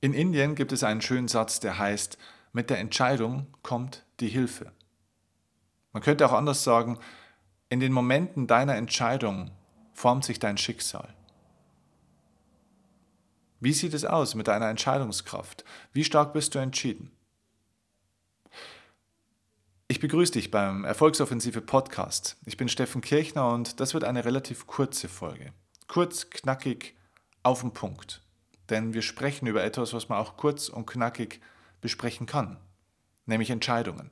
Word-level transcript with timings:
In 0.00 0.14
Indien 0.14 0.54
gibt 0.54 0.72
es 0.72 0.84
einen 0.84 1.00
schönen 1.00 1.28
Satz, 1.28 1.58
der 1.58 1.78
heißt, 1.78 2.18
mit 2.52 2.70
der 2.70 2.78
Entscheidung 2.78 3.46
kommt 3.62 4.04
die 4.20 4.28
Hilfe. 4.28 4.72
Man 5.92 6.02
könnte 6.02 6.26
auch 6.26 6.32
anders 6.32 6.62
sagen, 6.62 6.98
in 7.68 7.80
den 7.80 7.92
Momenten 7.92 8.46
deiner 8.46 8.76
Entscheidung 8.76 9.50
formt 9.92 10.24
sich 10.24 10.38
dein 10.38 10.56
Schicksal. 10.56 11.14
Wie 13.60 13.72
sieht 13.72 13.92
es 13.92 14.04
aus 14.04 14.36
mit 14.36 14.46
deiner 14.46 14.68
Entscheidungskraft? 14.68 15.64
Wie 15.92 16.04
stark 16.04 16.32
bist 16.32 16.54
du 16.54 16.60
entschieden? 16.60 17.10
Ich 19.88 19.98
begrüße 19.98 20.32
dich 20.32 20.50
beim 20.50 20.84
Erfolgsoffensive 20.84 21.60
Podcast. 21.60 22.36
Ich 22.44 22.56
bin 22.56 22.68
Steffen 22.68 23.00
Kirchner 23.00 23.48
und 23.48 23.80
das 23.80 23.94
wird 23.94 24.04
eine 24.04 24.24
relativ 24.24 24.66
kurze 24.66 25.08
Folge. 25.08 25.52
Kurz, 25.88 26.30
knackig, 26.30 26.94
auf 27.42 27.62
den 27.62 27.72
Punkt. 27.72 28.22
Denn 28.70 28.94
wir 28.94 29.02
sprechen 29.02 29.46
über 29.46 29.64
etwas, 29.64 29.92
was 29.92 30.08
man 30.08 30.18
auch 30.18 30.36
kurz 30.36 30.68
und 30.68 30.86
knackig 30.86 31.40
besprechen 31.80 32.26
kann, 32.26 32.58
nämlich 33.26 33.50
Entscheidungen. 33.50 34.10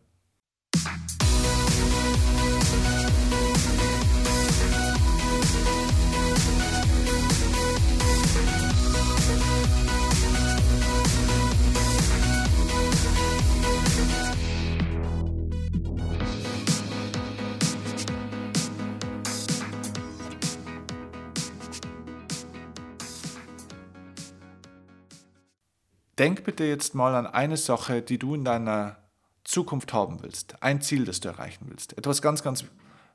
Denk 26.19 26.45
bitte 26.45 26.65
jetzt 26.65 26.95
mal 26.95 27.15
an 27.15 27.27
eine 27.27 27.57
Sache, 27.57 28.01
die 28.01 28.19
du 28.19 28.35
in 28.35 28.45
deiner 28.45 28.97
Zukunft 29.45 29.93
haben 29.93 30.23
willst. 30.23 30.63
Ein 30.63 30.81
Ziel, 30.81 31.05
das 31.05 31.21
du 31.21 31.29
erreichen 31.29 31.67
willst. 31.69 31.97
Etwas 31.99 32.23
ganz, 32.23 32.43
ganz 32.43 32.65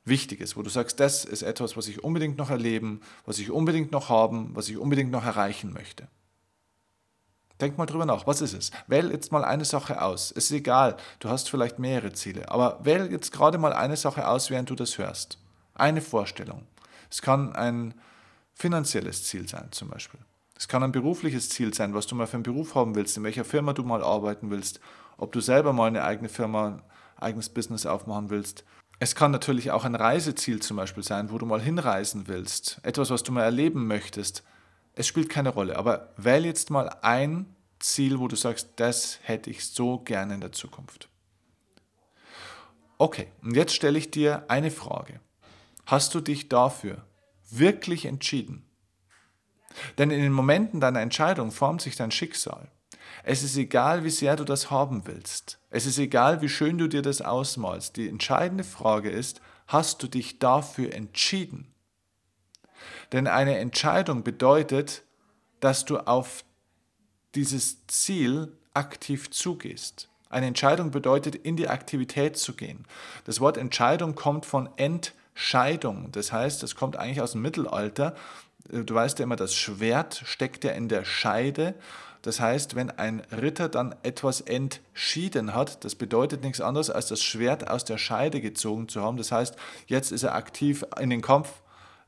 Wichtiges, 0.04 0.56
wo 0.56 0.62
du 0.62 0.70
sagst, 0.70 0.98
das 0.98 1.24
ist 1.24 1.42
etwas, 1.42 1.76
was 1.76 1.86
ich 1.86 2.02
unbedingt 2.02 2.36
noch 2.38 2.50
erleben, 2.50 3.00
was 3.24 3.38
ich 3.38 3.50
unbedingt 3.50 3.92
noch 3.92 4.08
haben, 4.08 4.50
was 4.54 4.68
ich 4.68 4.76
unbedingt 4.76 5.10
noch 5.10 5.24
erreichen 5.24 5.72
möchte. 5.72 6.08
Denk 7.60 7.78
mal 7.78 7.86
drüber 7.86 8.06
nach, 8.06 8.26
was 8.26 8.40
ist 8.40 8.54
es? 8.54 8.72
Wähl 8.88 9.12
jetzt 9.12 9.30
mal 9.30 9.44
eine 9.44 9.64
Sache 9.64 10.02
aus. 10.02 10.32
Es 10.32 10.46
ist 10.46 10.52
egal, 10.52 10.96
du 11.20 11.28
hast 11.28 11.48
vielleicht 11.48 11.78
mehrere 11.78 12.12
Ziele, 12.12 12.50
aber 12.50 12.84
wähl 12.84 13.12
jetzt 13.12 13.30
gerade 13.30 13.58
mal 13.58 13.72
eine 13.72 13.96
Sache 13.96 14.26
aus, 14.26 14.50
während 14.50 14.70
du 14.70 14.74
das 14.74 14.98
hörst. 14.98 15.38
Eine 15.74 16.00
Vorstellung. 16.00 16.66
Es 17.08 17.22
kann 17.22 17.54
ein 17.54 17.94
finanzielles 18.54 19.24
Ziel 19.24 19.48
sein 19.48 19.68
zum 19.70 19.88
Beispiel. 19.88 20.20
Es 20.62 20.68
kann 20.68 20.84
ein 20.84 20.92
berufliches 20.92 21.48
Ziel 21.48 21.74
sein, 21.74 21.92
was 21.92 22.06
du 22.06 22.14
mal 22.14 22.28
für 22.28 22.34
einen 22.34 22.44
Beruf 22.44 22.76
haben 22.76 22.94
willst, 22.94 23.16
in 23.16 23.24
welcher 23.24 23.44
Firma 23.44 23.72
du 23.72 23.82
mal 23.82 24.00
arbeiten 24.00 24.48
willst, 24.48 24.78
ob 25.16 25.32
du 25.32 25.40
selber 25.40 25.72
mal 25.72 25.88
eine 25.88 26.04
eigene 26.04 26.28
Firma, 26.28 26.68
ein 26.68 26.82
eigenes 27.16 27.48
Business 27.48 27.84
aufmachen 27.84 28.30
willst. 28.30 28.64
Es 29.00 29.16
kann 29.16 29.32
natürlich 29.32 29.72
auch 29.72 29.84
ein 29.84 29.96
Reiseziel 29.96 30.62
zum 30.62 30.76
Beispiel 30.76 31.02
sein, 31.02 31.32
wo 31.32 31.38
du 31.38 31.46
mal 31.46 31.60
hinreisen 31.60 32.28
willst, 32.28 32.78
etwas, 32.84 33.10
was 33.10 33.24
du 33.24 33.32
mal 33.32 33.42
erleben 33.42 33.88
möchtest. 33.88 34.44
Es 34.94 35.08
spielt 35.08 35.28
keine 35.28 35.48
Rolle, 35.48 35.76
aber 35.76 36.12
wähl 36.16 36.46
jetzt 36.46 36.70
mal 36.70 36.90
ein 37.02 37.56
Ziel, 37.80 38.20
wo 38.20 38.28
du 38.28 38.36
sagst, 38.36 38.74
das 38.76 39.18
hätte 39.24 39.50
ich 39.50 39.66
so 39.66 39.98
gerne 39.98 40.34
in 40.34 40.40
der 40.42 40.52
Zukunft. 40.52 41.08
Okay, 42.98 43.32
und 43.42 43.56
jetzt 43.56 43.74
stelle 43.74 43.98
ich 43.98 44.12
dir 44.12 44.44
eine 44.46 44.70
Frage. 44.70 45.18
Hast 45.86 46.14
du 46.14 46.20
dich 46.20 46.48
dafür 46.48 47.04
wirklich 47.50 48.04
entschieden? 48.04 48.64
Denn 49.98 50.10
in 50.10 50.20
den 50.20 50.32
Momenten 50.32 50.80
deiner 50.80 51.00
Entscheidung 51.00 51.50
formt 51.50 51.82
sich 51.82 51.96
dein 51.96 52.10
Schicksal. 52.10 52.68
Es 53.24 53.42
ist 53.42 53.56
egal, 53.56 54.04
wie 54.04 54.10
sehr 54.10 54.36
du 54.36 54.44
das 54.44 54.70
haben 54.70 55.06
willst. 55.06 55.58
Es 55.70 55.86
ist 55.86 55.98
egal, 55.98 56.42
wie 56.42 56.48
schön 56.48 56.78
du 56.78 56.88
dir 56.88 57.02
das 57.02 57.22
ausmalst. 57.22 57.96
Die 57.96 58.08
entscheidende 58.08 58.64
Frage 58.64 59.10
ist, 59.10 59.40
hast 59.66 60.02
du 60.02 60.08
dich 60.08 60.38
dafür 60.38 60.92
entschieden? 60.92 61.72
Denn 63.12 63.26
eine 63.26 63.58
Entscheidung 63.58 64.24
bedeutet, 64.24 65.04
dass 65.60 65.84
du 65.84 65.98
auf 65.98 66.44
dieses 67.34 67.86
Ziel 67.86 68.56
aktiv 68.74 69.30
zugehst. 69.30 70.08
Eine 70.28 70.46
Entscheidung 70.46 70.90
bedeutet, 70.90 71.34
in 71.34 71.56
die 71.56 71.68
Aktivität 71.68 72.38
zu 72.38 72.54
gehen. 72.54 72.86
Das 73.24 73.40
Wort 73.40 73.56
Entscheidung 73.56 74.14
kommt 74.14 74.46
von 74.46 74.68
Entscheidung. 74.76 75.21
Das 76.12 76.32
heißt, 76.32 76.62
es 76.62 76.76
kommt 76.76 76.96
eigentlich 76.96 77.20
aus 77.20 77.32
dem 77.32 77.42
Mittelalter 77.42 78.14
du 78.68 78.94
weißt 78.94 79.18
ja 79.18 79.24
immer, 79.24 79.36
das 79.36 79.54
Schwert 79.54 80.22
steckt 80.24 80.64
ja 80.64 80.72
in 80.72 80.88
der 80.88 81.04
Scheide. 81.04 81.74
Das 82.22 82.38
heißt, 82.40 82.76
wenn 82.76 82.90
ein 82.90 83.20
Ritter 83.32 83.68
dann 83.68 83.94
etwas 84.04 84.40
entschieden 84.40 85.54
hat, 85.54 85.84
das 85.84 85.96
bedeutet 85.96 86.42
nichts 86.42 86.60
anderes, 86.60 86.88
als 86.88 87.08
das 87.08 87.22
Schwert 87.22 87.68
aus 87.68 87.84
der 87.84 87.98
Scheide 87.98 88.40
gezogen 88.40 88.88
zu 88.88 89.02
haben. 89.02 89.16
Das 89.16 89.32
heißt, 89.32 89.56
jetzt 89.86 90.12
ist 90.12 90.22
er 90.22 90.34
aktiv 90.34 90.84
in 91.00 91.10
den 91.10 91.20
Kampf 91.20 91.48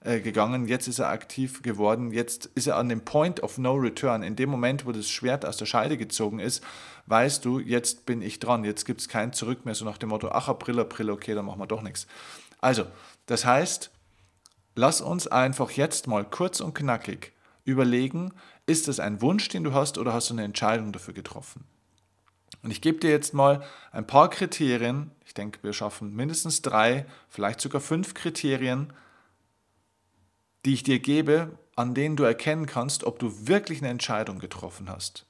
äh, 0.04 0.20
gegangen, 0.20 0.68
jetzt 0.68 0.86
ist 0.86 1.00
er 1.00 1.08
aktiv 1.08 1.62
geworden, 1.62 2.12
jetzt 2.12 2.46
ist 2.54 2.68
er 2.68 2.76
an 2.76 2.88
dem 2.88 3.00
Point 3.00 3.42
of 3.42 3.58
No 3.58 3.74
Return. 3.74 4.22
In 4.22 4.36
dem 4.36 4.50
Moment, 4.50 4.86
wo 4.86 4.92
das 4.92 5.08
Schwert 5.08 5.44
aus 5.44 5.56
der 5.56 5.66
Scheide 5.66 5.96
gezogen 5.96 6.38
ist, 6.38 6.62
weißt 7.06 7.44
du, 7.44 7.58
jetzt 7.58 8.06
bin 8.06 8.22
ich 8.22 8.38
dran, 8.38 8.62
jetzt 8.62 8.84
gibt 8.84 9.00
es 9.00 9.08
kein 9.08 9.32
Zurück 9.32 9.64
mehr, 9.64 9.74
so 9.74 9.84
nach 9.84 9.98
dem 9.98 10.10
Motto, 10.10 10.28
ach, 10.28 10.46
April, 10.46 10.78
April, 10.78 11.10
okay, 11.10 11.34
dann 11.34 11.44
machen 11.44 11.58
wir 11.58 11.66
doch 11.66 11.82
nichts. 11.82 12.06
Also, 12.60 12.86
das 13.26 13.44
heißt, 13.44 13.90
Lass 14.76 15.00
uns 15.00 15.28
einfach 15.28 15.70
jetzt 15.70 16.08
mal 16.08 16.24
kurz 16.24 16.60
und 16.60 16.74
knackig 16.74 17.32
überlegen, 17.64 18.32
ist 18.66 18.88
es 18.88 18.98
ein 18.98 19.22
Wunsch, 19.22 19.48
den 19.48 19.64
du 19.64 19.72
hast 19.72 19.98
oder 19.98 20.12
hast 20.12 20.30
du 20.30 20.34
eine 20.34 20.44
Entscheidung 20.44 20.92
dafür 20.92 21.14
getroffen? 21.14 21.64
Und 22.62 22.70
ich 22.70 22.80
gebe 22.80 22.98
dir 22.98 23.10
jetzt 23.10 23.34
mal 23.34 23.62
ein 23.92 24.06
paar 24.06 24.30
Kriterien, 24.30 25.10
ich 25.24 25.34
denke, 25.34 25.60
wir 25.62 25.72
schaffen 25.72 26.14
mindestens 26.14 26.62
drei, 26.62 27.06
vielleicht 27.28 27.60
sogar 27.60 27.80
fünf 27.80 28.14
Kriterien, 28.14 28.92
die 30.64 30.74
ich 30.74 30.82
dir 30.82 30.98
gebe, 30.98 31.58
an 31.76 31.94
denen 31.94 32.16
du 32.16 32.24
erkennen 32.24 32.66
kannst, 32.66 33.04
ob 33.04 33.18
du 33.18 33.46
wirklich 33.46 33.78
eine 33.80 33.90
Entscheidung 33.90 34.38
getroffen 34.38 34.88
hast. 34.88 35.26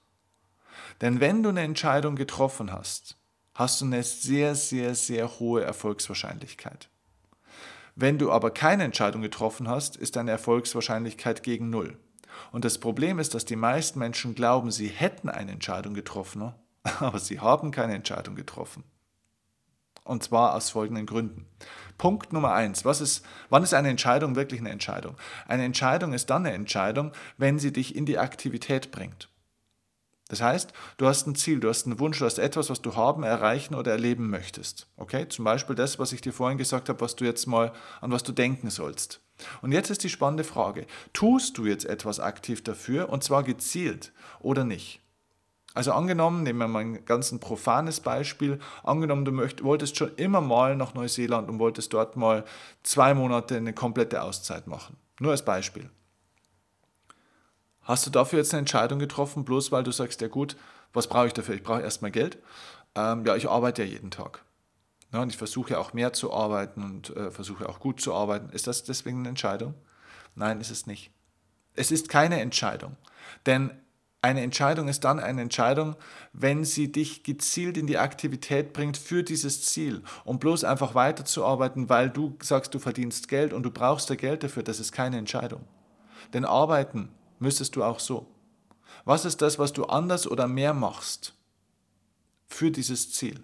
Denn 1.00 1.20
wenn 1.20 1.42
du 1.42 1.50
eine 1.50 1.62
Entscheidung 1.62 2.16
getroffen 2.16 2.72
hast, 2.72 3.16
hast 3.52 3.80
du 3.80 3.84
eine 3.86 4.02
sehr, 4.04 4.54
sehr, 4.54 4.94
sehr 4.94 5.38
hohe 5.38 5.62
Erfolgswahrscheinlichkeit. 5.62 6.88
Wenn 7.96 8.18
du 8.18 8.32
aber 8.32 8.50
keine 8.50 8.84
Entscheidung 8.84 9.22
getroffen 9.22 9.68
hast, 9.68 9.96
ist 9.96 10.16
deine 10.16 10.32
Erfolgswahrscheinlichkeit 10.32 11.42
gegen 11.42 11.70
Null. 11.70 11.96
Und 12.50 12.64
das 12.64 12.78
Problem 12.78 13.18
ist, 13.20 13.34
dass 13.34 13.44
die 13.44 13.56
meisten 13.56 13.98
Menschen 13.98 14.34
glauben, 14.34 14.70
sie 14.70 14.88
hätten 14.88 15.28
eine 15.28 15.52
Entscheidung 15.52 15.94
getroffen, 15.94 16.52
aber 17.00 17.18
sie 17.18 17.40
haben 17.40 17.70
keine 17.70 17.94
Entscheidung 17.94 18.34
getroffen. 18.34 18.82
Und 20.02 20.22
zwar 20.22 20.54
aus 20.54 20.70
folgenden 20.70 21.06
Gründen. 21.06 21.46
Punkt 21.96 22.32
Nummer 22.32 22.52
eins. 22.52 22.84
Was 22.84 23.00
ist, 23.00 23.24
wann 23.48 23.62
ist 23.62 23.72
eine 23.72 23.88
Entscheidung 23.88 24.36
wirklich 24.36 24.60
eine 24.60 24.70
Entscheidung? 24.70 25.16
Eine 25.46 25.64
Entscheidung 25.64 26.12
ist 26.12 26.28
dann 26.28 26.44
eine 26.44 26.54
Entscheidung, 26.54 27.12
wenn 27.38 27.58
sie 27.58 27.72
dich 27.72 27.96
in 27.96 28.04
die 28.04 28.18
Aktivität 28.18 28.90
bringt. 28.90 29.30
Das 30.28 30.40
heißt, 30.40 30.72
du 30.96 31.06
hast 31.06 31.26
ein 31.26 31.34
Ziel, 31.34 31.60
du 31.60 31.68
hast 31.68 31.86
einen 31.86 31.98
Wunsch, 32.00 32.18
du 32.18 32.24
hast 32.24 32.38
etwas, 32.38 32.70
was 32.70 32.80
du 32.80 32.96
haben, 32.96 33.24
erreichen 33.24 33.74
oder 33.74 33.92
erleben 33.92 34.30
möchtest. 34.30 34.88
Okay? 34.96 35.28
Zum 35.28 35.44
Beispiel 35.44 35.76
das, 35.76 35.98
was 35.98 36.12
ich 36.12 36.22
dir 36.22 36.32
vorhin 36.32 36.58
gesagt 36.58 36.88
habe, 36.88 37.00
was 37.00 37.14
du 37.14 37.24
jetzt 37.24 37.46
mal, 37.46 37.72
an 38.00 38.10
was 38.10 38.22
du 38.22 38.32
denken 38.32 38.70
sollst. 38.70 39.20
Und 39.62 39.72
jetzt 39.72 39.90
ist 39.90 40.02
die 40.02 40.08
spannende 40.08 40.44
Frage, 40.44 40.86
tust 41.12 41.58
du 41.58 41.66
jetzt 41.66 41.84
etwas 41.84 42.20
aktiv 42.20 42.62
dafür 42.62 43.10
und 43.10 43.22
zwar 43.22 43.42
gezielt 43.42 44.12
oder 44.40 44.64
nicht? 44.64 45.00
Also 45.74 45.92
angenommen, 45.92 46.44
nehmen 46.44 46.60
wir 46.60 46.68
mal 46.68 46.80
ein 46.80 47.04
ganz 47.04 47.32
ein 47.32 47.40
profanes 47.40 47.98
Beispiel, 47.98 48.60
angenommen, 48.84 49.24
du 49.24 49.32
möcht, 49.32 49.64
wolltest 49.64 49.96
schon 49.96 50.14
immer 50.16 50.40
mal 50.40 50.76
nach 50.76 50.94
Neuseeland 50.94 51.50
und 51.50 51.58
wolltest 51.58 51.92
dort 51.92 52.16
mal 52.16 52.44
zwei 52.84 53.12
Monate 53.12 53.56
eine 53.56 53.72
komplette 53.72 54.22
Auszeit 54.22 54.68
machen. 54.68 54.96
Nur 55.18 55.32
als 55.32 55.44
Beispiel. 55.44 55.90
Hast 57.84 58.06
du 58.06 58.10
dafür 58.10 58.38
jetzt 58.38 58.52
eine 58.52 58.60
Entscheidung 58.60 58.98
getroffen, 58.98 59.44
bloß 59.44 59.72
weil 59.72 59.84
du 59.84 59.92
sagst, 59.92 60.20
ja 60.20 60.28
gut, 60.28 60.56
was 60.92 61.06
brauche 61.06 61.26
ich 61.26 61.32
dafür? 61.32 61.54
Ich 61.54 61.62
brauche 61.62 61.82
erstmal 61.82 62.10
Geld. 62.10 62.38
Ähm, 62.94 63.24
ja, 63.26 63.36
ich 63.36 63.48
arbeite 63.48 63.84
ja 63.84 63.88
jeden 63.88 64.10
Tag. 64.10 64.42
Ja, 65.12 65.22
und 65.22 65.28
ich 65.28 65.36
versuche 65.36 65.78
auch 65.78 65.92
mehr 65.92 66.12
zu 66.12 66.32
arbeiten 66.32 66.82
und 66.82 67.16
äh, 67.16 67.30
versuche 67.30 67.68
auch 67.68 67.78
gut 67.78 68.00
zu 68.00 68.14
arbeiten. 68.14 68.48
Ist 68.50 68.66
das 68.66 68.84
deswegen 68.84 69.20
eine 69.20 69.28
Entscheidung? 69.28 69.74
Nein, 70.34 70.60
ist 70.60 70.70
es 70.70 70.86
nicht. 70.86 71.12
Es 71.74 71.90
ist 71.90 72.08
keine 72.08 72.40
Entscheidung. 72.40 72.96
Denn 73.46 73.70
eine 74.22 74.40
Entscheidung 74.40 74.88
ist 74.88 75.04
dann 75.04 75.20
eine 75.20 75.42
Entscheidung, 75.42 75.96
wenn 76.32 76.64
sie 76.64 76.90
dich 76.90 77.24
gezielt 77.24 77.76
in 77.76 77.86
die 77.86 77.98
Aktivität 77.98 78.72
bringt 78.72 78.96
für 78.96 79.22
dieses 79.22 79.66
Ziel. 79.66 80.02
Und 80.24 80.40
bloß 80.40 80.64
einfach 80.64 80.94
weiterzuarbeiten, 80.94 81.90
weil 81.90 82.08
du 82.08 82.36
sagst, 82.40 82.74
du 82.74 82.78
verdienst 82.78 83.28
Geld 83.28 83.52
und 83.52 83.64
du 83.64 83.70
brauchst 83.70 84.08
da 84.08 84.14
Geld 84.14 84.42
dafür, 84.42 84.62
das 84.62 84.80
ist 84.80 84.92
keine 84.92 85.18
Entscheidung. 85.18 85.60
Denn 86.32 86.46
arbeiten 86.46 87.10
müsstest 87.44 87.76
du 87.76 87.84
auch 87.84 88.00
so. 88.00 88.26
Was 89.04 89.24
ist 89.24 89.42
das, 89.42 89.58
was 89.58 89.72
du 89.72 89.84
anders 89.84 90.26
oder 90.26 90.48
mehr 90.48 90.74
machst 90.74 91.34
für 92.48 92.70
dieses 92.70 93.12
Ziel? 93.12 93.40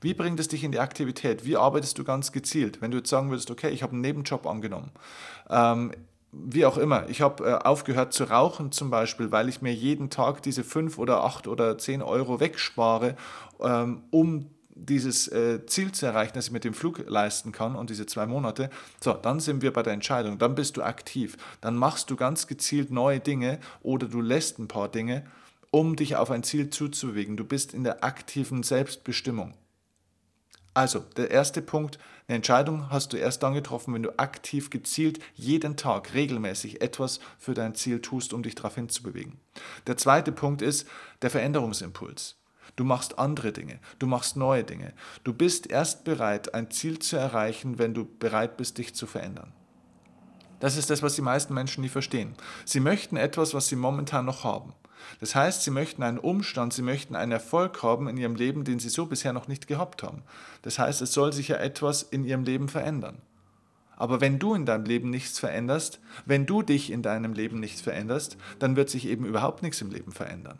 Wie 0.00 0.14
bringt 0.14 0.40
es 0.40 0.48
dich 0.48 0.64
in 0.64 0.72
die 0.72 0.80
Aktivität? 0.80 1.44
Wie 1.44 1.56
arbeitest 1.56 1.98
du 1.98 2.04
ganz 2.04 2.32
gezielt? 2.32 2.80
Wenn 2.80 2.90
du 2.90 2.98
jetzt 2.98 3.10
sagen 3.10 3.30
würdest, 3.30 3.50
okay, 3.50 3.70
ich 3.70 3.82
habe 3.82 3.92
einen 3.92 4.00
Nebenjob 4.00 4.46
angenommen, 4.46 4.90
ähm, 5.50 5.92
wie 6.32 6.64
auch 6.64 6.78
immer. 6.78 7.08
Ich 7.08 7.20
habe 7.20 7.44
äh, 7.44 7.54
aufgehört 7.54 8.14
zu 8.14 8.24
rauchen 8.24 8.72
zum 8.72 8.90
Beispiel, 8.90 9.30
weil 9.30 9.48
ich 9.48 9.60
mir 9.60 9.74
jeden 9.74 10.08
Tag 10.08 10.42
diese 10.42 10.64
5 10.64 10.98
oder 10.98 11.24
8 11.24 11.46
oder 11.46 11.76
10 11.76 12.02
Euro 12.02 12.40
wegspare, 12.40 13.16
ähm, 13.60 14.04
um 14.10 14.50
dieses 14.74 15.28
äh, 15.28 15.64
Ziel 15.66 15.92
zu 15.92 16.06
erreichen, 16.06 16.32
das 16.34 16.46
ich 16.46 16.52
mit 16.52 16.64
dem 16.64 16.74
Flug 16.74 17.04
leisten 17.08 17.52
kann 17.52 17.76
und 17.76 17.90
diese 17.90 18.06
zwei 18.06 18.26
Monate, 18.26 18.70
so, 19.02 19.12
dann 19.12 19.40
sind 19.40 19.62
wir 19.62 19.72
bei 19.72 19.82
der 19.82 19.92
Entscheidung, 19.92 20.38
dann 20.38 20.54
bist 20.54 20.76
du 20.76 20.82
aktiv, 20.82 21.36
dann 21.60 21.76
machst 21.76 22.10
du 22.10 22.16
ganz 22.16 22.46
gezielt 22.46 22.90
neue 22.90 23.20
Dinge 23.20 23.58
oder 23.82 24.08
du 24.08 24.20
lässt 24.20 24.58
ein 24.58 24.68
paar 24.68 24.88
Dinge, 24.88 25.24
um 25.70 25.96
dich 25.96 26.16
auf 26.16 26.30
ein 26.30 26.42
Ziel 26.42 26.70
zuzubewegen. 26.70 27.36
Du 27.36 27.44
bist 27.44 27.74
in 27.74 27.84
der 27.84 28.04
aktiven 28.04 28.62
Selbstbestimmung. 28.62 29.54
Also, 30.74 31.00
der 31.16 31.30
erste 31.30 31.60
Punkt, 31.60 31.98
eine 32.28 32.36
Entscheidung 32.36 32.90
hast 32.90 33.12
du 33.12 33.18
erst 33.18 33.42
dann 33.42 33.52
getroffen, 33.52 33.92
wenn 33.92 34.02
du 34.02 34.18
aktiv 34.18 34.70
gezielt 34.70 35.18
jeden 35.34 35.76
Tag 35.76 36.14
regelmäßig 36.14 36.80
etwas 36.80 37.20
für 37.38 37.52
dein 37.52 37.74
Ziel 37.74 38.00
tust, 38.00 38.32
um 38.32 38.42
dich 38.42 38.54
darauf 38.54 38.74
hinzubewegen. 38.74 39.38
Der 39.86 39.98
zweite 39.98 40.32
Punkt 40.32 40.62
ist 40.62 40.88
der 41.20 41.30
Veränderungsimpuls. 41.30 42.36
Du 42.76 42.84
machst 42.84 43.18
andere 43.18 43.52
Dinge, 43.52 43.78
du 43.98 44.06
machst 44.06 44.36
neue 44.36 44.64
Dinge. 44.64 44.94
Du 45.24 45.34
bist 45.34 45.70
erst 45.70 46.04
bereit, 46.04 46.54
ein 46.54 46.70
Ziel 46.70 46.98
zu 46.98 47.16
erreichen, 47.16 47.78
wenn 47.78 47.94
du 47.94 48.06
bereit 48.18 48.56
bist, 48.56 48.78
dich 48.78 48.94
zu 48.94 49.06
verändern. 49.06 49.52
Das 50.60 50.76
ist 50.76 50.90
das, 50.90 51.02
was 51.02 51.16
die 51.16 51.22
meisten 51.22 51.54
Menschen 51.54 51.82
nie 51.82 51.88
verstehen. 51.88 52.34
Sie 52.64 52.80
möchten 52.80 53.16
etwas, 53.16 53.52
was 53.52 53.66
sie 53.66 53.76
momentan 53.76 54.24
noch 54.24 54.44
haben. 54.44 54.74
Das 55.20 55.34
heißt, 55.34 55.64
sie 55.64 55.72
möchten 55.72 56.02
einen 56.02 56.18
Umstand, 56.18 56.72
sie 56.72 56.82
möchten 56.82 57.16
einen 57.16 57.32
Erfolg 57.32 57.82
haben 57.82 58.08
in 58.08 58.16
ihrem 58.16 58.36
Leben, 58.36 58.64
den 58.64 58.78
sie 58.78 58.88
so 58.88 59.06
bisher 59.06 59.32
noch 59.32 59.48
nicht 59.48 59.66
gehabt 59.66 60.02
haben. 60.02 60.22
Das 60.62 60.78
heißt, 60.78 61.02
es 61.02 61.12
soll 61.12 61.32
sich 61.32 61.48
ja 61.48 61.56
etwas 61.56 62.04
in 62.04 62.24
ihrem 62.24 62.44
Leben 62.44 62.68
verändern. 62.68 63.20
Aber 63.96 64.20
wenn 64.20 64.38
du 64.38 64.54
in 64.54 64.64
deinem 64.64 64.84
Leben 64.84 65.10
nichts 65.10 65.38
veränderst, 65.38 66.00
wenn 66.24 66.46
du 66.46 66.62
dich 66.62 66.90
in 66.90 67.02
deinem 67.02 67.34
Leben 67.34 67.60
nicht 67.60 67.80
veränderst, 67.80 68.36
dann 68.58 68.76
wird 68.76 68.90
sich 68.90 69.06
eben 69.06 69.26
überhaupt 69.26 69.62
nichts 69.62 69.80
im 69.80 69.90
Leben 69.90 70.12
verändern. 70.12 70.58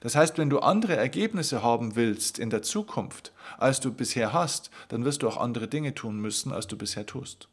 Das 0.00 0.16
heißt, 0.16 0.38
wenn 0.38 0.50
du 0.50 0.60
andere 0.60 0.96
Ergebnisse 0.96 1.62
haben 1.62 1.96
willst 1.96 2.38
in 2.38 2.50
der 2.50 2.62
Zukunft, 2.62 3.32
als 3.58 3.80
du 3.80 3.92
bisher 3.92 4.32
hast, 4.32 4.70
dann 4.88 5.04
wirst 5.04 5.22
du 5.22 5.28
auch 5.28 5.36
andere 5.36 5.68
Dinge 5.68 5.94
tun 5.94 6.20
müssen, 6.20 6.52
als 6.52 6.66
du 6.66 6.76
bisher 6.76 7.06
tust. 7.06 7.48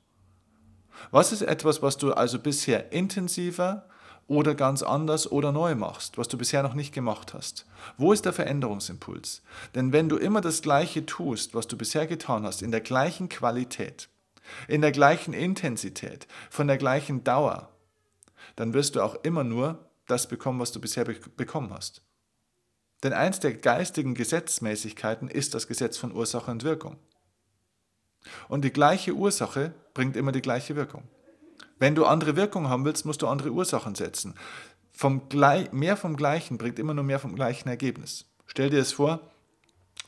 Was 1.10 1.32
ist 1.32 1.42
etwas, 1.42 1.82
was 1.82 1.98
du 1.98 2.14
also 2.14 2.40
bisher 2.40 2.92
intensiver 2.92 3.88
oder 4.28 4.56
ganz 4.56 4.84
anders 4.84 5.30
oder 5.32 5.52
neu 5.52 5.76
machst, 5.76 6.18
was 6.18 6.28
du 6.28 6.38
bisher 6.38 6.64
noch 6.64 6.74
nicht 6.74 6.94
gemacht 6.94 7.34
hast? 7.34 7.66
Wo 7.98 8.14
ist 8.14 8.26
der 8.26 8.34
Veränderungsimpuls? 8.34 9.42
Denn 9.76 9.92
wenn 9.92 10.10
du 10.10 10.18
immer 10.18 10.42
das 10.42 10.62
Gleiche 10.62 11.06
tust, 11.06 11.56
was 11.56 11.68
du 11.68 11.78
bisher 11.78 12.08
getan 12.08 12.46
hast, 12.46 12.62
in 12.62 12.72
der 12.72 12.82
gleichen 12.82 13.30
Qualität, 13.30 14.10
in 14.68 14.82
der 14.82 14.92
gleichen 14.92 15.34
Intensität, 15.34 16.28
von 16.50 16.68
der 16.68 16.78
gleichen 16.78 17.24
Dauer, 17.24 17.70
dann 18.56 18.74
wirst 18.74 18.96
du 18.96 19.02
auch 19.02 19.16
immer 19.24 19.44
nur 19.44 19.80
das 20.08 20.28
bekommen, 20.28 20.60
was 20.60 20.72
du 20.72 20.80
bisher 20.80 21.06
bekommen 21.06 21.74
hast. 21.74 22.02
Denn 23.04 23.14
eins 23.14 23.40
der 23.40 23.54
geistigen 23.54 24.14
Gesetzmäßigkeiten 24.14 25.28
ist 25.28 25.54
das 25.54 25.68
Gesetz 25.68 25.98
von 25.98 26.14
Ursache 26.14 26.52
und 26.52 26.64
Wirkung. 26.64 26.98
Und 28.48 28.64
die 28.64 28.72
gleiche 28.72 29.14
Ursache 29.14 29.74
bringt 29.94 30.16
immer 30.16 30.32
die 30.32 30.42
gleiche 30.42 30.76
Wirkung. 30.76 31.04
Wenn 31.80 31.96
du 31.96 32.06
andere 32.06 32.36
Wirkung 32.36 32.70
haben 32.70 32.86
willst, 32.86 33.06
musst 33.06 33.24
du 33.24 33.28
andere 33.28 33.50
Ursachen 33.50 33.96
setzen. 33.96 34.36
Vom 34.92 35.24
mehr 35.72 35.98
vom 35.98 36.16
Gleichen 36.16 36.60
bringt 36.60 36.78
immer 36.78 36.94
nur 36.94 37.04
mehr 37.04 37.18
vom 37.18 37.34
gleichen 37.34 37.70
Ergebnis. 37.70 38.26
Stell 38.46 38.70
dir 38.70 38.80
es 38.80 38.94
vor, 38.94 39.20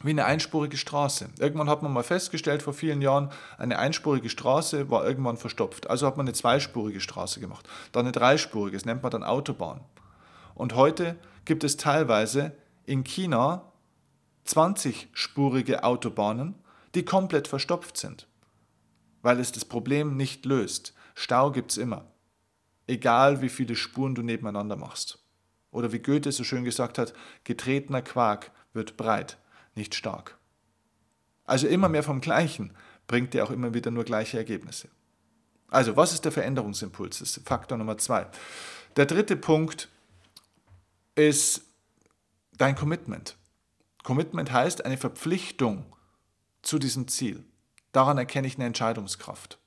wie 0.04 0.12
eine 0.12 0.26
einspurige 0.26 0.78
Straße. 0.78 1.30
Irgendwann 1.40 1.70
hat 1.70 1.82
man 1.82 1.94
mal 1.94 2.04
festgestellt, 2.04 2.62
vor 2.62 2.74
vielen 2.74 3.02
Jahren, 3.02 3.32
eine 3.58 3.80
einspurige 3.80 4.30
Straße 4.30 4.90
war 4.92 5.06
irgendwann 5.06 5.38
verstopft. 5.38 5.90
Also 5.90 6.06
hat 6.06 6.18
man 6.18 6.28
eine 6.28 6.34
zweispurige 6.34 7.00
Straße 7.00 7.40
gemacht. 7.40 7.68
Dann 7.92 8.06
eine 8.06 8.12
dreispurige, 8.12 8.78
das 8.78 8.86
nennt 8.86 9.02
man 9.02 9.12
dann 9.12 9.24
Autobahn. 9.24 9.82
Und 10.56 10.76
heute 10.76 11.16
gibt 11.46 11.64
es 11.64 11.78
teilweise 11.78 12.52
in 12.86 13.04
China 13.04 13.72
20-spurige 14.48 15.84
Autobahnen, 15.84 16.56
die 16.96 17.06
komplett 17.06 17.48
verstopft 17.48 17.98
sind, 17.98 18.28
weil 19.22 19.40
es 19.40 19.52
das 19.52 19.66
Problem 19.66 20.18
nicht 20.18 20.46
löst. 20.46 20.94
Stau 21.16 21.52
gibt 21.52 21.72
es 21.72 21.78
immer, 21.78 22.12
egal 22.88 23.42
wie 23.42 23.50
viele 23.50 23.76
Spuren 23.76 24.16
du 24.16 24.22
nebeneinander 24.22 24.76
machst. 24.76 25.20
Oder 25.72 25.92
wie 25.92 26.00
Goethe 26.00 26.32
so 26.32 26.44
schön 26.44 26.64
gesagt 26.64 26.98
hat, 26.98 27.14
getretener 27.44 28.02
Quark 28.02 28.52
wird 28.74 28.96
breit, 28.96 29.38
nicht 29.76 29.96
stark. 29.96 30.38
Also 31.46 31.68
immer 31.68 31.90
mehr 31.90 32.04
vom 32.04 32.22
Gleichen 32.22 32.74
bringt 33.08 33.34
dir 33.34 33.44
auch 33.44 33.52
immer 33.52 33.74
wieder 33.74 33.92
nur 33.92 34.04
gleiche 34.04 34.38
Ergebnisse. 34.38 34.90
Also, 35.70 35.96
was 35.98 36.14
ist 36.14 36.24
der 36.24 36.32
Veränderungsimpuls? 36.32 37.20
Das 37.20 37.36
ist 37.36 37.48
Faktor 37.48 37.80
Nummer 37.80 37.98
zwei. 37.98 38.28
Der 38.96 39.08
dritte 39.08 39.36
Punkt 39.36 39.90
ist 41.16 41.73
dein 42.58 42.76
Commitment. 42.76 43.38
Commitment 44.04 44.52
heißt 44.52 44.86
eine 44.86 44.98
Verpflichtung 44.98 45.86
zu 46.62 46.80
diesem 46.80 47.08
Ziel. 47.08 47.44
Daran 47.92 48.18
erkenne 48.18 48.48
ich 48.48 48.56
eine 48.56 48.66
Entscheidungskraft. 48.66 49.60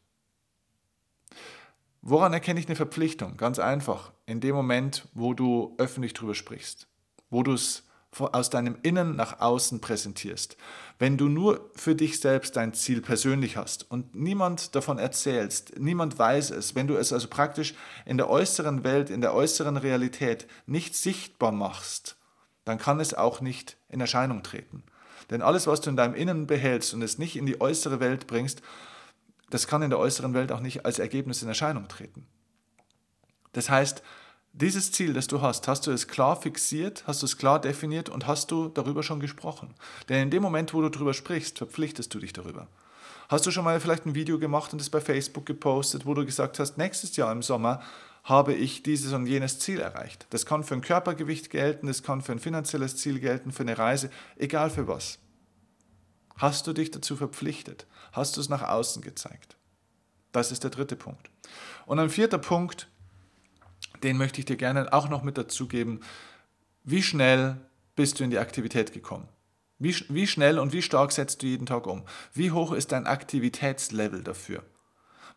Woran 2.03 2.33
erkenne 2.33 2.61
ich 2.61 2.67
eine 2.67 2.77
Verpflichtung? 2.77 3.37
Ganz 3.37 3.59
einfach, 3.59 4.13
in 4.27 4.41
dem 4.41 4.55
Moment, 4.55 5.09
wo 5.15 5.35
du 5.35 5.75
öffentlich 5.79 6.13
darüber 6.13 6.35
sprichst, 6.35 6.87
wo 7.31 7.43
du 7.43 7.53
es 7.55 7.83
aus 8.21 8.51
deinem 8.51 8.79
Innen 8.83 9.17
nach 9.17 9.41
außen 9.41 9.81
präsentierst. 9.81 10.57
Wenn 10.99 11.17
du 11.19 11.29
nur 11.29 11.71
für 11.75 11.95
dich 11.95 12.21
selbst 12.21 12.57
dein 12.57 12.73
Ziel 12.73 13.03
persönlich 13.03 13.57
hast 13.57 13.91
und 13.91 14.15
niemand 14.15 14.75
davon 14.75 14.99
erzählst, 14.99 15.79
niemand 15.79 16.19
weiß 16.19 16.51
es, 16.51 16.75
wenn 16.75 16.87
du 16.87 16.97
es 16.97 17.13
also 17.13 17.29
praktisch 17.29 17.75
in 18.07 18.17
der 18.17 18.31
äußeren 18.31 18.85
Welt, 18.85 19.11
in 19.11 19.21
der 19.21 19.35
äußeren 19.35 19.77
Realität 19.77 20.47
nicht 20.67 20.95
sichtbar 20.95 21.53
machst, 21.53 22.17
dann 22.67 22.79
kann 22.79 23.01
es 23.01 23.15
auch 23.15 23.41
nicht 23.41 23.79
in 23.89 24.01
Erscheinung 24.01 24.43
treten. 24.43 24.83
Denn 25.31 25.41
alles, 25.41 25.67
was 25.67 25.81
du 25.81 25.89
in 25.89 25.97
deinem 25.97 26.15
Innen 26.15 26.47
behältst 26.47 26.93
und 26.93 27.01
es 27.01 27.17
nicht 27.17 27.37
in 27.37 27.47
die 27.47 27.61
äußere 27.61 28.01
Welt 28.01 28.27
bringst, 28.27 28.61
das 29.51 29.67
kann 29.67 29.83
in 29.83 29.91
der 29.91 29.99
äußeren 29.99 30.35
Welt 30.35 30.53
auch 30.53 30.61
nicht 30.61 30.85
als 30.85 30.99
Ergebnis 30.99 31.43
in 31.43 31.49
Erscheinung 31.49 31.89
treten. 31.89 32.27
Das 33.53 33.71
heißt, 33.71 34.03
dieses 34.53 34.91
Ziel, 34.91 35.13
das 35.13 35.29
du 35.29 35.41
hast, 35.41 35.69
hast 35.69 35.87
du 35.87 35.93
es 35.93 36.09
klar 36.09 36.41
fixiert, 36.41 37.05
hast 37.07 37.23
du 37.23 37.27
es 37.27 37.39
klar 37.39 37.61
definiert 37.61 38.09
und 38.09 38.27
hast 38.27 38.51
du 38.51 38.69
darüber 38.69 39.03
schon 39.03 39.21
gesprochen. 39.21 39.75
Denn 40.09 40.23
in 40.25 40.31
dem 40.31 40.43
Moment, 40.43 40.75
wo 40.75 40.81
du 40.81 40.89
darüber 40.89 41.15
sprichst, 41.15 41.59
verpflichtest 41.59 42.13
du 42.13 42.19
dich 42.19 42.33
darüber. 42.33 42.67
Hast 43.29 43.47
du 43.47 43.51
schon 43.51 43.65
mal 43.65 43.81
vielleicht 43.81 44.07
ein 44.07 44.15
Video 44.15 44.39
gemacht 44.39 44.73
und 44.73 44.81
es 44.81 44.91
bei 44.91 45.01
Facebook 45.01 45.47
gepostet, 45.47 46.07
wo 46.07 46.15
du 46.15 46.25
gesagt 46.25 46.59
hast, 46.59 46.79
nächstes 46.79 47.17
Jahr 47.17 47.31
im 47.33 47.43
Sommer 47.43 47.81
habe 48.27 48.55
ich 48.55 48.83
dieses 48.83 49.13
und 49.13 49.27
jenes 49.27 49.61
Ziel 49.61 49.79
erreicht. 49.79 50.27
Das 50.31 50.47
kann 50.47 50.65
für 50.65 50.75
ein 50.75 50.81
Körpergewicht 50.81 51.49
gelten, 51.49 51.87
das 51.87 52.03
kann 52.03 52.23
für 52.23 52.33
ein 52.33 52.41
finanzielles 52.41 52.97
Ziel 52.97 53.21
gelten, 53.21 53.53
für 53.53 53.63
eine 53.63 53.79
Reise, 53.79 54.11
egal 54.37 54.69
für 54.69 54.89
was. 54.89 55.21
Hast 56.37 56.67
du 56.67 56.73
dich 56.73 56.91
dazu 56.91 57.17
verpflichtet? 57.17 57.87
Hast 58.11 58.37
du 58.37 58.41
es 58.41 58.49
nach 58.49 58.63
außen 58.63 59.01
gezeigt? 59.01 59.57
Das 60.33 60.51
ist 60.51 60.65
der 60.65 60.73
dritte 60.73 60.97
Punkt. 60.97 61.31
Und 61.87 62.01
ein 62.01 62.11
vierter 62.11 62.39
Punkt, 62.39 62.89
den 64.03 64.17
möchte 64.17 64.41
ich 64.41 64.45
dir 64.45 64.57
gerne 64.57 64.93
auch 64.93 65.09
noch 65.09 65.23
mit 65.23 65.39
dazu 65.39 65.69
geben. 65.69 66.01
Wie 66.83 67.05
schnell 67.05 67.59
bist 67.95 68.19
du 68.19 68.25
in 68.25 68.31
die 68.31 68.39
Aktivität 68.39 68.93
gekommen? 68.93 69.29
Wie, 69.79 69.95
wie 70.09 70.27
schnell 70.27 70.59
und 70.59 70.73
wie 70.73 70.83
stark 70.83 71.13
setzt 71.13 71.43
du 71.43 71.47
jeden 71.47 71.67
Tag 71.67 71.87
um? 71.87 72.05
Wie 72.33 72.51
hoch 72.51 72.73
ist 72.73 72.91
dein 72.91 73.07
Aktivitätslevel 73.07 74.25
dafür? 74.25 74.65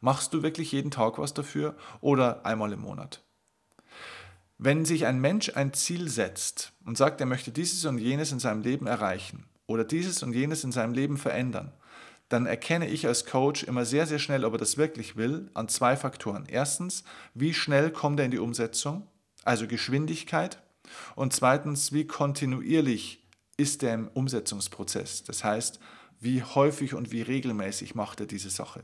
Machst 0.01 0.33
du 0.33 0.43
wirklich 0.43 0.71
jeden 0.71 0.91
Tag 0.91 1.17
was 1.17 1.33
dafür 1.33 1.75
oder 1.99 2.45
einmal 2.45 2.71
im 2.71 2.81
Monat? 2.81 3.21
Wenn 4.57 4.85
sich 4.85 5.05
ein 5.05 5.19
Mensch 5.19 5.51
ein 5.55 5.73
Ziel 5.73 6.09
setzt 6.09 6.73
und 6.85 6.97
sagt, 6.97 7.21
er 7.21 7.27
möchte 7.27 7.51
dieses 7.51 7.85
und 7.85 7.97
jenes 7.97 8.31
in 8.31 8.39
seinem 8.39 8.61
Leben 8.61 8.87
erreichen 8.87 9.45
oder 9.67 9.83
dieses 9.83 10.23
und 10.23 10.33
jenes 10.33 10.63
in 10.63 10.71
seinem 10.71 10.93
Leben 10.93 11.17
verändern, 11.17 11.73
dann 12.29 12.45
erkenne 12.45 12.87
ich 12.87 13.07
als 13.07 13.25
Coach 13.25 13.63
immer 13.63 13.85
sehr, 13.85 14.05
sehr 14.05 14.19
schnell, 14.19 14.45
ob 14.45 14.53
er 14.53 14.59
das 14.59 14.77
wirklich 14.77 15.15
will, 15.15 15.49
an 15.53 15.67
zwei 15.67 15.97
Faktoren. 15.97 16.45
Erstens, 16.47 17.03
wie 17.33 17.53
schnell 17.53 17.91
kommt 17.91 18.19
er 18.19 18.25
in 18.25 18.31
die 18.31 18.39
Umsetzung, 18.39 19.07
also 19.43 19.67
Geschwindigkeit. 19.67 20.61
Und 21.15 21.33
zweitens, 21.33 21.91
wie 21.91 22.05
kontinuierlich 22.05 23.27
ist 23.57 23.83
er 23.83 23.93
im 23.93 24.07
Umsetzungsprozess. 24.09 25.23
Das 25.23 25.43
heißt, 25.43 25.79
wie 26.19 26.43
häufig 26.43 26.93
und 26.93 27.11
wie 27.11 27.21
regelmäßig 27.21 27.95
macht 27.95 28.19
er 28.19 28.25
diese 28.25 28.49
Sache. 28.49 28.83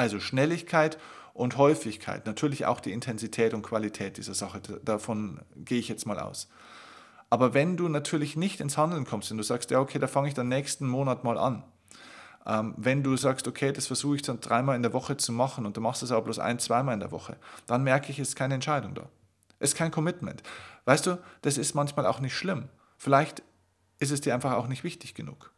Also 0.00 0.18
Schnelligkeit 0.18 0.96
und 1.34 1.58
Häufigkeit, 1.58 2.24
natürlich 2.24 2.64
auch 2.64 2.80
die 2.80 2.90
Intensität 2.90 3.52
und 3.52 3.60
Qualität 3.60 4.16
dieser 4.16 4.32
Sache, 4.32 4.62
davon 4.82 5.40
gehe 5.56 5.78
ich 5.78 5.88
jetzt 5.88 6.06
mal 6.06 6.18
aus. 6.18 6.48
Aber 7.28 7.52
wenn 7.52 7.76
du 7.76 7.86
natürlich 7.86 8.34
nicht 8.34 8.60
ins 8.60 8.78
Handeln 8.78 9.04
kommst 9.04 9.30
und 9.30 9.36
du 9.36 9.42
sagst, 9.42 9.70
ja, 9.70 9.78
okay, 9.78 9.98
da 9.98 10.06
fange 10.06 10.28
ich 10.28 10.32
dann 10.32 10.48
nächsten 10.48 10.88
Monat 10.88 11.22
mal 11.22 11.36
an. 11.36 11.64
Ähm, 12.46 12.72
wenn 12.78 13.02
du 13.02 13.14
sagst, 13.18 13.46
okay, 13.46 13.72
das 13.72 13.88
versuche 13.88 14.16
ich 14.16 14.22
dann 14.22 14.40
dreimal 14.40 14.74
in 14.74 14.80
der 14.82 14.94
Woche 14.94 15.18
zu 15.18 15.32
machen 15.32 15.66
und 15.66 15.76
du 15.76 15.82
machst 15.82 16.02
es 16.02 16.12
aber 16.12 16.22
bloß 16.22 16.38
ein, 16.38 16.58
zweimal 16.58 16.94
in 16.94 17.00
der 17.00 17.12
Woche, 17.12 17.36
dann 17.66 17.84
merke 17.84 18.10
ich, 18.10 18.18
es 18.18 18.28
ist 18.28 18.36
keine 18.36 18.54
Entscheidung 18.54 18.94
da. 18.94 19.10
Es 19.58 19.72
ist 19.72 19.76
kein 19.76 19.90
Commitment. 19.90 20.42
Weißt 20.86 21.06
du, 21.06 21.18
das 21.42 21.58
ist 21.58 21.74
manchmal 21.74 22.06
auch 22.06 22.20
nicht 22.20 22.34
schlimm. 22.34 22.70
Vielleicht 22.96 23.42
ist 23.98 24.12
es 24.12 24.22
dir 24.22 24.32
einfach 24.32 24.54
auch 24.54 24.66
nicht 24.66 24.82
wichtig 24.82 25.12
genug. 25.14 25.52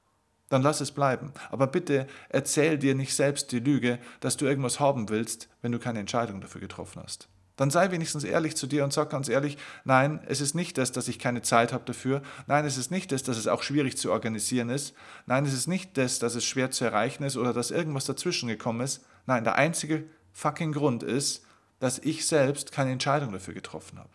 Dann 0.53 0.63
lass 0.63 0.83
es 0.83 0.93
bleiben. 0.93 1.33
Aber 1.51 1.67
bitte 1.67 2.07
erzähl 2.29 2.77
dir 2.77 2.95
nicht 2.95 3.15
selbst 3.15 3.53
die 3.53 3.61
Lüge, 3.61 3.99
dass 4.21 4.37
du 4.37 4.45
irgendwas 4.45 4.81
haben 4.81 5.09
willst, 5.09 5.49
wenn 5.63 5.73
du 5.73 5.79
keine 5.79 6.01
Entscheidung 6.01 6.43
dafür 6.43 6.61
getroffen 6.61 7.03
hast. 7.03 7.29
Dann 7.57 7.71
sei 7.71 7.91
wenigstens 7.91 8.25
ehrlich 8.25 8.55
zu 8.55 8.67
dir 8.67 8.85
und 8.85 8.93
sag 8.93 9.09
ganz 9.09 9.29
ehrlich, 9.29 9.57
nein, 9.85 10.21
es 10.27 10.43
ist 10.43 10.55
nicht 10.55 10.77
das, 10.77 10.93
dass 10.93 11.09
ich 11.09 11.19
keine 11.19 11.41
Zeit 11.41 11.73
habe 11.73 11.85
dafür. 11.87 12.21
Nein, 12.47 12.67
es 12.67 12.77
ist 12.77 12.91
nicht 12.91 13.13
das, 13.13 13.23
dass 13.23 13.39
es 13.39 13.47
auch 13.47 13.63
schwierig 13.63 13.97
zu 13.97 14.13
organisieren 14.13 14.69
ist. 14.69 14.95
Nein, 15.27 15.47
es 15.47 15.55
ist 15.55 15.69
nicht 15.69 15.97
das, 15.97 16.19
dass 16.19 16.35
es 16.35 16.45
schwer 16.45 16.71
zu 16.71 16.85
erreichen 16.85 17.25
ist 17.25 17.37
oder 17.37 17.55
dass 17.55 17.71
irgendwas 17.71 18.05
dazwischen 18.05 18.49
gekommen 18.49 18.81
ist. 18.83 19.05
Nein, 19.27 19.45
der 19.45 19.55
einzige 19.55 20.05
fucking 20.33 20.73
Grund 20.73 21.03
ist, 21.03 21.47
dass 21.79 21.99
ich 21.99 22.27
selbst 22.27 22.73
keine 22.73 22.93
Entscheidung 22.93 23.33
dafür 23.33 23.55
getroffen 23.55 23.99
habe. 23.99 24.11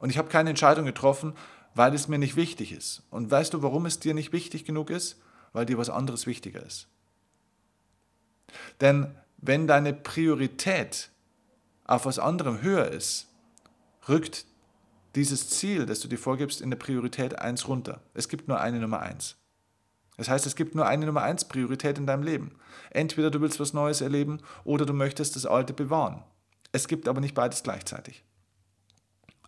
Und 0.00 0.10
ich 0.10 0.18
habe 0.18 0.28
keine 0.28 0.50
Entscheidung 0.50 0.84
getroffen, 0.84 1.34
weil 1.74 1.94
es 1.94 2.08
mir 2.08 2.18
nicht 2.18 2.34
wichtig 2.36 2.72
ist. 2.72 3.02
Und 3.10 3.30
weißt 3.30 3.54
du, 3.54 3.62
warum 3.62 3.86
es 3.86 4.00
dir 4.00 4.14
nicht 4.14 4.32
wichtig 4.32 4.64
genug 4.64 4.90
ist? 4.90 5.16
Weil 5.54 5.64
dir 5.64 5.78
was 5.78 5.88
anderes 5.88 6.26
wichtiger 6.26 6.62
ist. 6.62 6.88
Denn 8.82 9.14
wenn 9.38 9.66
deine 9.66 9.94
Priorität 9.94 11.10
auf 11.84 12.04
was 12.04 12.18
anderem 12.18 12.60
höher 12.60 12.88
ist, 12.88 13.28
rückt 14.08 14.44
dieses 15.14 15.48
Ziel, 15.48 15.86
das 15.86 16.00
du 16.00 16.08
dir 16.08 16.18
vorgibst, 16.18 16.60
in 16.60 16.70
der 16.70 16.76
Priorität 16.76 17.38
1 17.38 17.68
runter. 17.68 18.02
Es 18.12 18.28
gibt 18.28 18.48
nur 18.48 18.60
eine 18.60 18.78
Nummer 18.78 19.00
1. 19.00 19.36
Das 20.16 20.28
heißt, 20.28 20.46
es 20.46 20.56
gibt 20.56 20.74
nur 20.74 20.86
eine 20.86 21.06
Nummer 21.06 21.22
1 21.22 21.46
Priorität 21.46 21.98
in 21.98 22.06
deinem 22.06 22.22
Leben. 22.22 22.52
Entweder 22.90 23.30
du 23.30 23.40
willst 23.40 23.60
was 23.60 23.72
Neues 23.72 24.00
erleben 24.00 24.40
oder 24.64 24.86
du 24.86 24.92
möchtest 24.92 25.36
das 25.36 25.46
Alte 25.46 25.72
bewahren. 25.72 26.22
Es 26.72 26.88
gibt 26.88 27.08
aber 27.08 27.20
nicht 27.20 27.34
beides 27.34 27.62
gleichzeitig. 27.62 28.24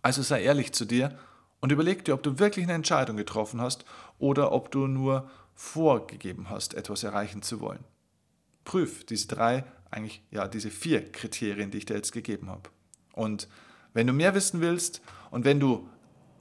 Also 0.01 0.21
sei 0.21 0.43
ehrlich 0.43 0.73
zu 0.73 0.85
dir 0.85 1.17
und 1.59 1.71
überleg 1.71 2.05
dir, 2.05 2.13
ob 2.13 2.23
du 2.23 2.39
wirklich 2.39 2.65
eine 2.65 2.73
Entscheidung 2.73 3.17
getroffen 3.17 3.59
hast 3.61 3.83
oder 4.19 4.51
ob 4.51 4.71
du 4.71 4.87
nur 4.87 5.29
vorgegeben 5.57 6.49
hast, 6.49 6.75
etwas 6.75 7.03
erreichen 7.03 7.41
zu 7.41 7.59
wollen. 7.59 7.83
Prüf 8.63 9.05
diese 9.05 9.27
drei 9.27 9.65
eigentlich 9.91 10.21
ja 10.31 10.47
diese 10.47 10.69
vier 10.69 11.11
Kriterien, 11.11 11.71
die 11.71 11.79
ich 11.79 11.85
dir 11.85 11.95
jetzt 11.95 12.11
gegeben 12.11 12.49
habe. 12.49 12.69
Und 13.13 13.47
wenn 13.93 14.07
du 14.07 14.13
mehr 14.13 14.35
wissen 14.35 14.61
willst 14.61 15.01
und 15.31 15.45
wenn 15.45 15.59
du 15.59 15.89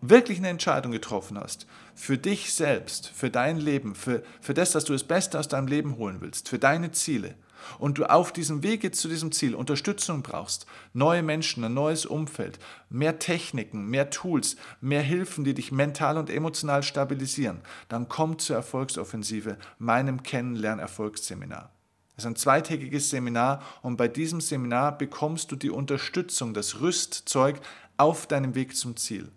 wirklich 0.00 0.38
eine 0.38 0.48
Entscheidung 0.48 0.92
getroffen 0.92 1.38
hast, 1.38 1.66
für 1.94 2.18
dich 2.18 2.52
selbst, 2.52 3.08
für 3.08 3.30
dein 3.30 3.58
Leben, 3.58 3.94
für, 3.94 4.22
für 4.40 4.54
das, 4.54 4.72
dass 4.72 4.84
du 4.84 4.92
das 4.92 5.04
Beste 5.04 5.38
aus 5.38 5.48
deinem 5.48 5.66
Leben 5.66 5.96
holen 5.96 6.20
willst, 6.20 6.48
für 6.48 6.58
deine 6.58 6.92
Ziele, 6.92 7.34
und 7.78 7.98
du 7.98 8.04
auf 8.04 8.32
diesem 8.32 8.62
Wege 8.62 8.90
zu 8.90 9.08
diesem 9.08 9.32
Ziel 9.32 9.54
Unterstützung 9.54 10.22
brauchst, 10.22 10.66
neue 10.92 11.22
Menschen, 11.22 11.64
ein 11.64 11.74
neues 11.74 12.06
Umfeld, 12.06 12.58
mehr 12.90 13.18
Techniken, 13.18 13.86
mehr 13.86 14.10
Tools, 14.10 14.56
mehr 14.80 15.02
Hilfen, 15.02 15.44
die 15.44 15.54
dich 15.54 15.72
mental 15.72 16.18
und 16.18 16.30
emotional 16.30 16.82
stabilisieren, 16.82 17.60
dann 17.88 18.08
komm 18.08 18.38
zur 18.38 18.56
Erfolgsoffensive, 18.56 19.56
meinem 19.78 20.22
Kennenlern-Erfolgsseminar. 20.22 21.70
Es 22.16 22.24
ist 22.24 22.28
ein 22.28 22.36
zweitägiges 22.36 23.10
Seminar 23.10 23.62
und 23.82 23.96
bei 23.96 24.08
diesem 24.08 24.40
Seminar 24.40 24.96
bekommst 24.96 25.52
du 25.52 25.56
die 25.56 25.70
Unterstützung, 25.70 26.54
das 26.54 26.80
Rüstzeug 26.80 27.60
auf 27.98 28.26
deinem 28.26 28.54
Weg 28.54 28.74
zum 28.74 28.96
Ziel. 28.96 29.30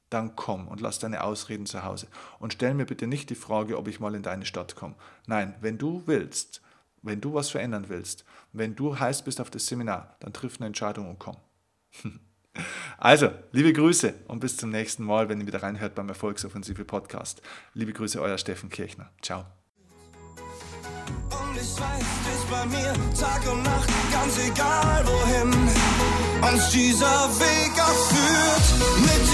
dann 0.09 0.35
komm 0.35 0.67
und 0.67 0.81
lass 0.81 0.99
deine 0.99 1.23
Ausreden 1.23 1.65
zu 1.65 1.83
Hause. 1.83 2.07
Und 2.39 2.53
stell 2.53 2.73
mir 2.73 2.85
bitte 2.85 3.07
nicht 3.07 3.29
die 3.29 3.35
Frage, 3.35 3.77
ob 3.77 3.87
ich 3.87 3.99
mal 3.99 4.15
in 4.15 4.23
deine 4.23 4.45
Stadt 4.45 4.75
komme. 4.75 4.95
Nein, 5.27 5.55
wenn 5.61 5.77
du 5.77 6.03
willst, 6.05 6.61
wenn 7.01 7.21
du 7.21 7.33
was 7.33 7.49
verändern 7.49 7.85
willst, 7.87 8.25
wenn 8.51 8.75
du 8.75 8.99
heiß 8.99 9.23
bist 9.23 9.39
auf 9.39 9.49
das 9.49 9.67
Seminar, 9.67 10.15
dann 10.19 10.33
triff 10.33 10.57
eine 10.57 10.67
Entscheidung 10.67 11.09
und 11.09 11.19
komm. 11.19 11.37
Also, 12.97 13.29
liebe 13.53 13.71
Grüße 13.71 14.13
und 14.27 14.39
bis 14.39 14.57
zum 14.57 14.71
nächsten 14.71 15.03
Mal, 15.03 15.29
wenn 15.29 15.39
ihr 15.39 15.47
wieder 15.47 15.63
reinhört 15.63 15.95
beim 15.95 16.09
Erfolgsoffensive 16.09 16.83
Podcast. 16.83 17.41
Liebe 17.73 17.93
Grüße, 17.93 18.19
euer 18.19 18.37
Steffen 18.37 18.69
Kirchner. 18.69 19.09
Ciao. 19.21 19.45
Und 21.29 21.55
ich 21.55 21.79
weiß, 21.79 21.99
du 21.99 22.29
bist 22.29 22.49
bei 22.49 22.65
mir 22.65 22.93
Tag 23.17 23.49
und 23.49 23.63
Nacht, 23.63 23.89
ganz 24.11 24.37
egal 24.45 25.05
wohin 25.05 25.69
uns 26.53 26.69
dieser 26.71 27.29
Weg 27.39 27.71
auch 27.79 28.07
führt. 28.09 28.65
Mit 29.01 29.28